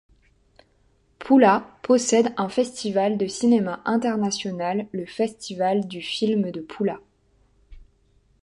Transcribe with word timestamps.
Pula 1.19 1.77
possède 1.83 2.33
un 2.37 2.49
festival 2.49 3.19
de 3.19 3.27
cinéma 3.27 3.83
international, 3.85 4.87
le 4.93 5.05
Festival 5.05 5.87
du 5.87 6.01
film 6.01 6.49
de 6.49 6.59
Pula. 6.61 6.97